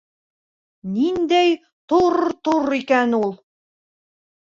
Ниндәй 0.95 1.53
«Тор-тор» 1.93 2.69
икән 2.83 3.19
ул? 3.23 3.33